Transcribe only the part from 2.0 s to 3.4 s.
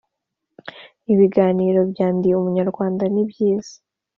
Ndi Umunyarwanda ni